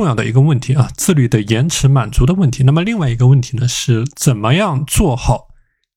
[0.00, 2.62] 重要的一个问题啊，自律的延迟满足的问题。
[2.64, 5.48] 那么另外一个问题呢，是怎么样做好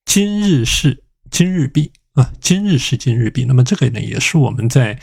[0.03, 2.33] 今日事今日毕啊？
[2.41, 3.45] 今日事今日毕。
[3.45, 4.99] 那么这个呢，也是我们在，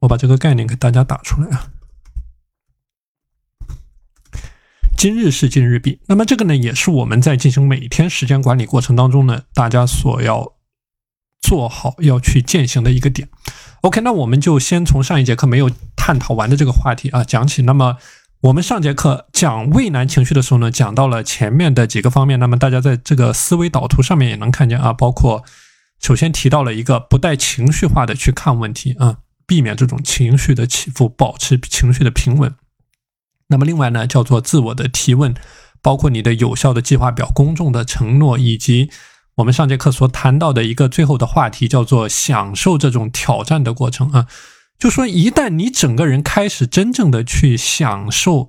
[0.00, 1.70] 我把这个概念给大家打出来啊。
[4.98, 5.98] 今日事今日毕。
[6.08, 10.52] 那么这个呢，也是我们在进行每天时间管理过程当中呢，大家所要
[11.40, 13.30] 做好要去践行的一个点。
[13.80, 15.70] OK，那我们就先从上一节课没有
[16.08, 17.60] 探讨完的这个话题啊讲起。
[17.64, 17.98] 那么
[18.40, 22.40] 我们上节课讲畏难情绪的时候呢，讲到了前面的几个方面。
[22.40, 25.44] 那么大家在这个思维导图上面也能看见啊，包括
[26.00, 32.54] 首先提到了一个不带情绪化的去看问题啊，避免这种情绪的起伏，保持情绪的平稳。
[33.48, 35.34] 那么另外呢，叫做自我的提问，
[35.82, 38.88] 包括你的有效的计划表、公众的承诺，以及
[39.34, 44.26] 我们上节课所谈到的一个最后的话题，叫做享受这种挑战的过程啊。
[44.78, 48.48] 就说一旦你整个人开始真正的去享受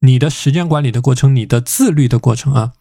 [0.00, 2.72] 你的时间管理的过程，你的自律的过程啊，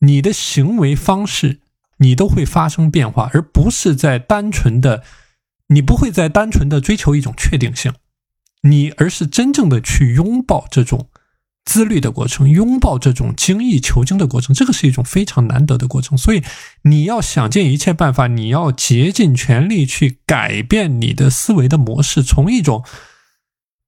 [0.00, 1.60] 你的行为方式
[1.96, 5.02] 你都会发生变化，而不是在单纯的，
[5.68, 7.94] 你不会再单纯的追求一种确定性。
[8.62, 11.08] 你而是真正的去拥抱这种
[11.68, 16.16] 自律的过程，拥抱这种精益求精的过程，这个是一种非常难得的过程。
[16.16, 16.42] 所以
[16.84, 22.82] 你要想尽一切办法，你要竭尽全力去改变你的思维的模式，从一种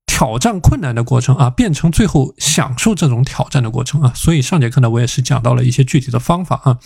[0.05, 4.13] 挑战困难的过程啊，变成最后享受这种挑战的过程啊。
[4.15, 6.79] 所以上节课呢，我也是讲到了一些具体的方法啊。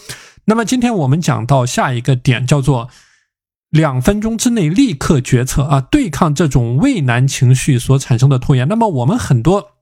[0.45, 2.89] 那么今天我们讲到下一个点，叫做。
[3.71, 8.69] 两分钟之内立刻决策啊，对抗这种畏难情绪所产生的拖延。
[8.69, 9.73] 那么我们很多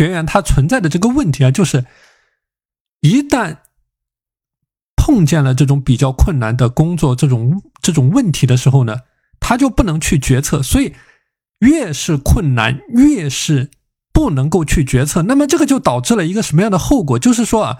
[0.00, 1.84] 学员他存在的这个问题啊，就是
[3.02, 3.58] 一旦
[4.96, 9.00] 碰见了这种比较困难的工作这种这种问题的时候呢，
[9.40, 10.62] 他就不能去决策。
[10.62, 10.94] 所以
[11.58, 13.70] 越是困难，越是
[14.10, 15.20] 不能够去决策。
[15.24, 17.18] 那么这个就导致了一个什么样的后果？
[17.18, 17.76] 就是说啊。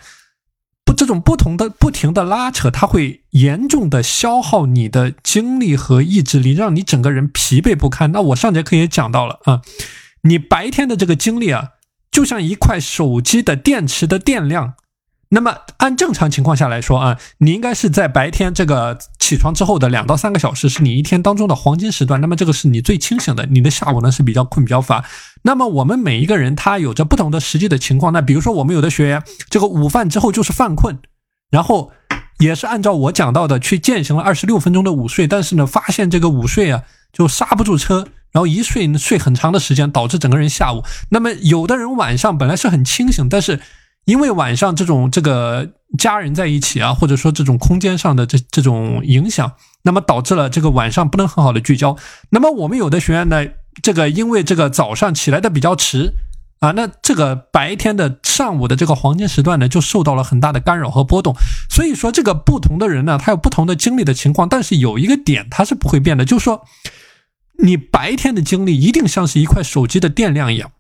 [0.83, 8.13] 不这种不同的不停的拉扯，它会严重的消耗你的精力和意志力，让你整个人疲惫不堪。
[8.13, 9.63] 那我上节课也讲到了啊，
[10.23, 11.75] 你白天的这个精力啊，
[12.11, 14.75] 就像一块手机的电池的电量。
[15.33, 22.21] 那么按正常情况下来说啊，你应该是在白天这个起床之后的两到三个小时是你一天当中的黄金时段。
[22.21, 25.05] 那么这个是你最清醒的，你的下午呢是比较困比较乏。
[25.43, 28.13] 那么我们每一个人他有着不同的实际的情况。
[28.13, 30.99] 那比如说我们有的学员，这个午饭之后就是犯困，
[31.49, 31.93] 然后
[32.41, 36.83] 也是按照我讲到的去践行了二十六分钟的午睡，但是呢发现这个午睡啊
[37.13, 40.83] 就刹不住车，然后一睡睡很长的时间，导致整个人下午。
[41.11, 43.61] 那么有的人晚上本来是很清醒，但是。
[44.07, 45.69] 因为晚上这种这个
[45.99, 49.53] 家人在一起啊，或者说这种空间上的这这种影响，
[49.83, 51.97] 那么导致了这个晚上不能很好的聚焦。
[52.31, 53.45] 那么我们有的学员呢，
[53.83, 56.15] 这个因为这个早上起来的比较迟
[56.61, 61.35] 啊，那这个白天的上午的这个黄金时段呢，就受到了很大的干扰和波动。
[61.69, 66.65] 所以说，这个不同的人呢，他有不同的经历的情况，但是有一个点它是不会变的，就是说，
[67.63, 70.73] 你白天的经历一定像是一块手机的电量一样。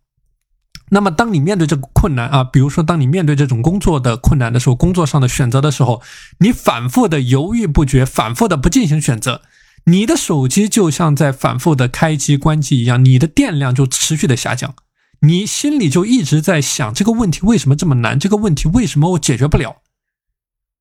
[0.93, 6.03] 那么，当你面对这个困难啊，比如说，当你面对这种工作的困难的时候，工作上的选择的时候，
[6.41, 9.43] 你反复的犹豫不决，反复的不进行选择，
[9.85, 14.75] 你的手机就像在反复的开机关机一样，你的电量就持续的下降，
[15.21, 19.77] 你心里就一直在想这个问题为什么这么难，这个问题为什么我解决不了？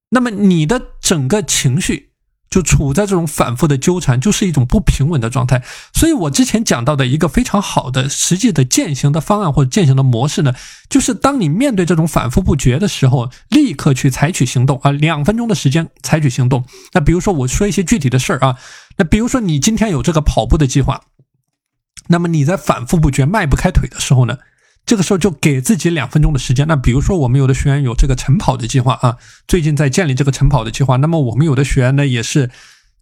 [0.09, 2.08] 那么你的整个情绪。
[2.49, 5.63] 就处在这种反复的纠缠，就是一种不平稳的状态。
[5.93, 10.53] 所以我之前讲到的一个非常好的实际的践行的方案或者践行的模式呢，
[10.89, 16.65] 就是当你面对这种反复不决的时候，立刻去采取行动啊，两分钟的时间采取行动。
[16.93, 18.57] 那比如说我说一些具体的事儿啊，
[18.97, 21.03] 那比如说你今天有这个跑步的计划，
[22.07, 24.39] 那么你在反复不决、迈不开腿的时候呢？
[24.89, 26.67] 这个时候就给自己两分钟的时间。
[26.67, 29.17] 那比如说，我们有的学员有这个晨跑的计划啊，
[29.47, 30.95] 最近在建立这个晨跑的计划。
[30.95, 32.49] 那么我们有的学员呢，也是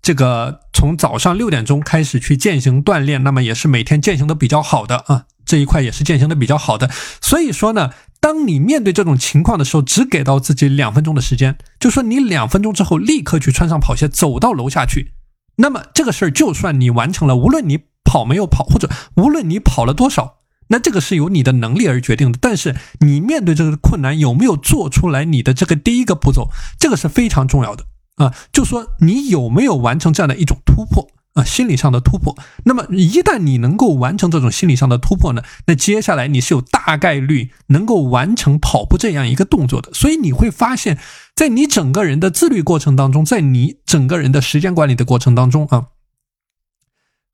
[0.02, 6.92] 这个从早上六点钟开始去践行锻炼，那么也是每天践行的比较好的啊，这一块也是践行的比较好的。
[7.22, 15.14] 所以说呢，当你面对这种情况的时候，只给到自己两分钟的时间，就说你两分钟之后立刻去穿上跑鞋，走到楼下去。
[15.56, 20.37] 那么这个事儿就算你完成了，无论你跑没有跑，或者无论你跑了多少。
[20.70, 27.86] 那这个是由你的能力而决定的，但是你面对这个困难有没有做出来你的这个第一个步骤，这个是非常重要的
[28.16, 28.34] 啊。
[28.52, 32.38] 就说你有没有完成这样的一种突破啊，心理上的突破。
[32.66, 39.94] 那么一旦你能够完成这种心理上的突破呢，那接下来你是有大概率能够完成跑步这样一个动作的。
[39.94, 40.98] 所以你会发现
[41.36, 45.86] 在你整个人的自律过程当中，在你整个人的时间管理的过程当中啊。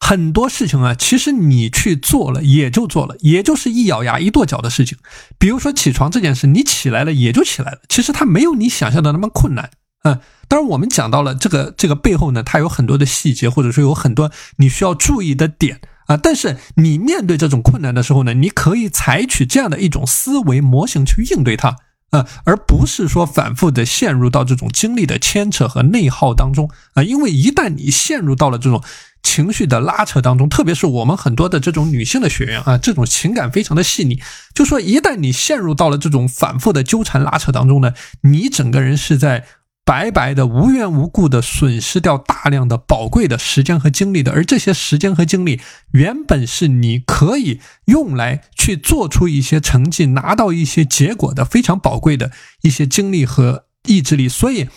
[0.06, 4.98] 很多事情啊，其实你去做了也就做了，也就是一咬牙一跺脚的事情。
[5.40, 9.72] 比如说起床这件事，你起来了也就起来了，其实它没有你想象的那么困难。
[10.04, 10.20] 嗯，
[10.50, 16.18] 当然我们讲到了这个这个背后呢，它有很多的细节，或者说有很多你需要注意的点啊。
[16.18, 21.78] 但是你面对这种困难的时候呢，你可以采取这样的一种思维模型去应对它。
[22.14, 28.82] 啊，而不是说反复的陷入到这种精力的牵扯和内耗当中啊，因为一旦你陷入到了这种
[29.22, 34.22] 情绪的拉扯当中，特别是我们很多的这种女性的学员啊，这种情感非常的细腻，
[34.54, 39.46] 就说一旦你陷入到了这种反复的纠缠拉扯当中呢，你整个人是在。
[39.86, 45.60] 白白的、无缘无故的损失掉大量的宝贵的时间和精力的，而这些时间和精力
[45.92, 52.32] 原本是你可以用来去做出一些成绩、拿到一些结果的非常宝贵的
[52.62, 54.30] 一些精力和意志力。
[54.30, 54.70] 所以，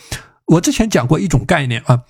[0.46, 2.02] 我之前讲过一种概念啊。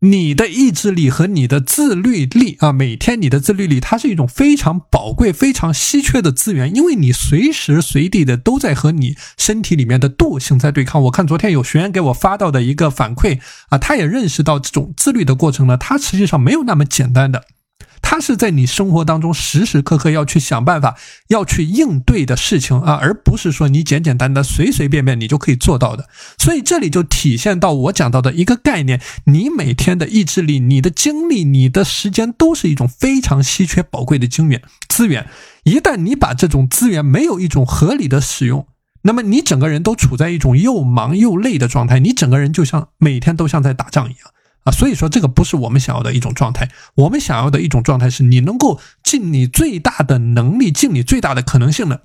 [0.00, 11.02] 你的意志力和你的自律力啊，每天你的自律力，它是一种非常宝贵、非常稀缺的资源，因为你随时随地的都在和你身体里面的惰性在对抗。
[11.02, 13.40] 我看昨天有学员给我发到的一个反馈
[13.70, 17.44] 啊，他也认识到这种自律的过程呢，它实际上没有那么简单的。
[18.00, 20.96] 它是在你生活当中时时刻刻要去想办法、
[21.28, 26.08] 要去应对的事情啊，而不是说你简简单单、随随便便你就可以做到的。
[26.38, 35.26] 所以这里就体现到我讲到的一个概念：你每天的意志力、你的精力、你的时间，都是一种非常稀缺宝贵的精源资源。
[35.64, 38.66] 一旦你把这种资源没有一种合理的使用，
[39.02, 44.30] 那么你整个人都处在一种又忙又累的状态，你整个人就像每天都像在打仗一样。
[44.64, 46.70] 啊，所以说这个不是我们想要的一种状态。
[46.94, 52.02] 我们想要的一种状态是你能够尽你最大的能力，尽你最大的可能性的，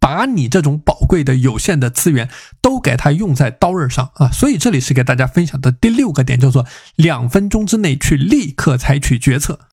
[0.00, 2.28] 把你这种宝贵的有限的资源
[2.60, 4.30] 都给它用在刀刃上啊。
[4.30, 6.66] 所以这里是给大家分享的第六个点，叫做
[6.96, 9.68] 两分钟之内去立刻采取决策。